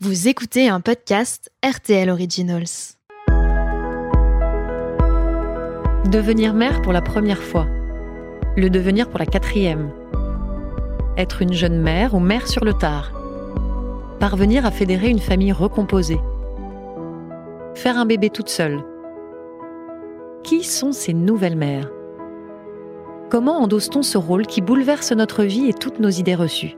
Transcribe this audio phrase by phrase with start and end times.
[0.00, 2.94] Vous écoutez un podcast RTL Originals.
[6.08, 7.66] Devenir mère pour la première fois.
[8.56, 9.90] Le devenir pour la quatrième.
[11.16, 13.10] Être une jeune mère ou mère sur le tard.
[14.20, 16.20] Parvenir à fédérer une famille recomposée.
[17.74, 18.84] Faire un bébé toute seule.
[20.44, 21.90] Qui sont ces nouvelles mères?
[23.30, 26.76] Comment endosse-t-on ce rôle qui bouleverse notre vie et toutes nos idées reçues?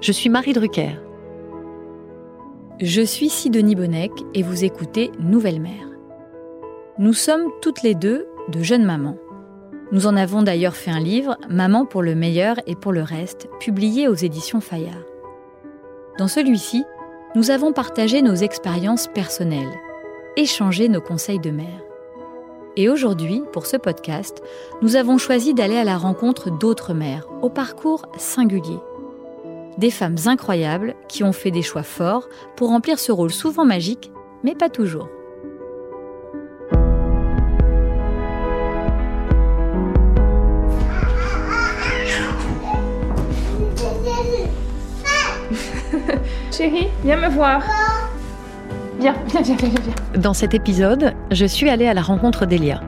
[0.00, 0.98] Je suis Marie Drucker.
[2.82, 5.86] Je suis Sidonie Bonnec et vous écoutez Nouvelle Mère.
[6.98, 9.18] Nous sommes toutes les deux de jeunes mamans.
[9.92, 13.50] Nous en avons d'ailleurs fait un livre, Maman pour le meilleur et pour le reste,
[13.60, 15.04] publié aux éditions Fayard.
[16.16, 16.82] Dans celui-ci,
[17.34, 19.78] nous avons partagé nos expériences personnelles,
[20.38, 21.82] échangé nos conseils de mère.
[22.76, 24.42] Et aujourd'hui, pour ce podcast,
[24.80, 28.78] nous avons choisi d'aller à la rencontre d'autres mères, au parcours singulier
[29.78, 34.12] des femmes incroyables qui ont fait des choix forts pour remplir ce rôle souvent magique,
[34.44, 35.08] mais pas toujours.
[46.52, 47.62] Chérie, viens me voir.
[48.98, 50.20] Viens, viens, viens, viens, viens.
[50.20, 52.80] Dans cet épisode, je suis allée à la rencontre d'Elia.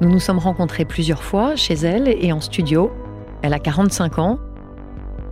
[0.00, 2.92] Nous nous sommes rencontrés plusieurs fois chez elle et en studio.
[3.42, 4.38] Elle a 45 ans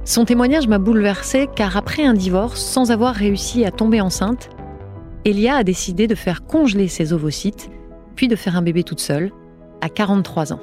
[0.04, 4.50] son témoignage m'a bouleversée car après un divorce, sans avoir réussi à tomber enceinte,
[5.24, 7.70] Elia a décidé de faire congeler ses ovocytes,
[8.14, 9.32] puis de faire un bébé toute seule,
[9.80, 10.60] à 43 ans.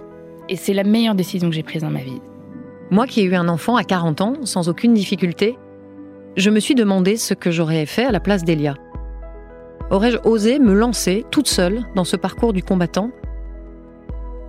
[0.47, 2.21] Et c'est la meilleure décision que j'ai prise dans ma vie.
[2.91, 5.57] Moi qui ai eu un enfant à 40 ans, sans aucune difficulté,
[6.37, 8.75] je me suis demandé ce que j'aurais fait à la place d'Elia.
[9.89, 13.11] Aurais-je osé me lancer toute seule dans ce parcours du combattant?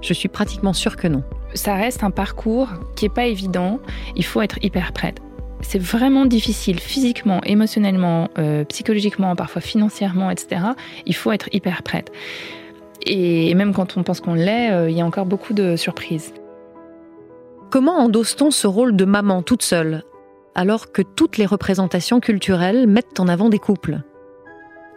[0.02, 1.24] Je suis pratiquement sûre que non
[1.54, 3.80] ça reste un parcours qui n'est pas évident.
[4.16, 5.20] Il faut être hyper prête.
[5.60, 10.62] C'est vraiment difficile physiquement, émotionnellement, euh, psychologiquement, parfois financièrement, etc.
[11.06, 12.10] Il faut être hyper prête.
[13.06, 16.34] Et même quand on pense qu'on l'est, euh, il y a encore beaucoup de surprises.
[17.70, 20.02] Comment endosse-t-on ce rôle de maman toute seule,
[20.54, 24.02] alors que toutes les représentations culturelles mettent en avant des couples?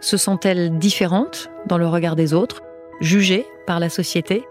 [0.00, 2.62] Se sent-elle différente dans le regard des autres,
[3.00, 4.44] jugée par la société?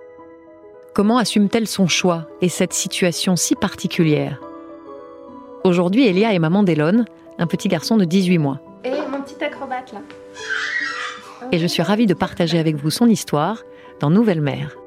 [0.95, 4.39] Comment assume-t-elle son choix et cette situation si particulière?
[5.65, 7.03] Aujourd'hui, Elia est maman d'Elon,
[7.37, 8.61] un petit garçon de 18 mois.
[8.85, 9.99] Et mon petit acrobate là.
[11.51, 13.63] Et je suis ravie de partager avec vous son histoire
[13.99, 14.77] dans Nouvelle Mère.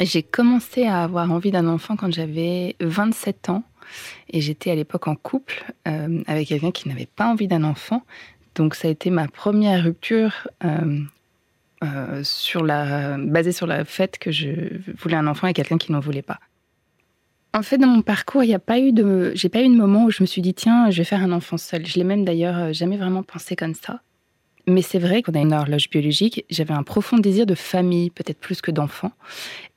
[0.00, 3.62] J'ai commencé à avoir envie d'un enfant quand j'avais 27 ans
[4.30, 8.02] et j'étais à l'époque en couple euh, avec quelqu'un qui n'avait pas envie d'un enfant.
[8.54, 11.00] Donc ça a été ma première rupture euh,
[11.82, 15.92] euh, sur la, basée sur le fait que je voulais un enfant avec quelqu'un qui
[15.92, 16.40] n'en voulait pas.
[17.54, 19.74] En fait, dans mon parcours, il n'y a pas eu de, j'ai pas eu de
[19.74, 21.86] moment où je me suis dit tiens, je vais faire un enfant seul.
[21.86, 24.02] Je l'ai même d'ailleurs jamais vraiment pensé comme ça.
[24.68, 26.44] Mais c'est vrai qu'on a une horloge biologique.
[26.50, 29.12] J'avais un profond désir de famille, peut-être plus que d'enfant.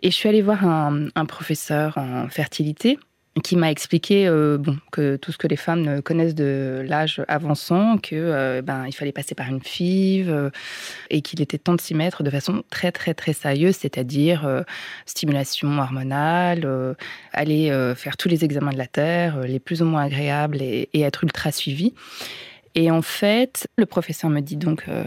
[0.01, 2.97] Et je suis allée voir un, professeur en fertilité
[3.44, 8.00] qui m'a expliqué euh, bon, que tout ce que les femmes connaissent de l'âge avançant,
[8.00, 10.50] que euh, ben, il fallait passer par une FIV euh,
[11.11, 14.66] et qu'il était temps de s'y mettre de façon très très très sérieuse, c'est-à-dire
[15.06, 16.67] stimulation hormonale,
[17.31, 21.01] aller faire tous les examens de la Terre, les plus ou moins agréables et, et
[21.01, 21.94] être ultra suivi.
[22.75, 25.03] Et en fait, le professeur me dit donc, euh,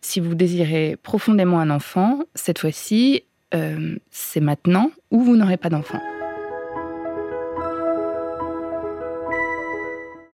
[0.00, 5.70] si vous désirez profondément un enfant, cette fois-ci, euh, c'est maintenant ou vous n'aurez pas
[5.70, 6.00] d'enfant.